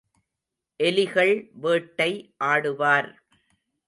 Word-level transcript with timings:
எலிகள் 0.79 1.33
வேட்டை 1.55 2.09
ஆடுவார். 2.43 3.11